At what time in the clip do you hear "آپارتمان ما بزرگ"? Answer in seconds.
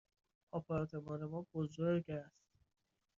0.59-2.05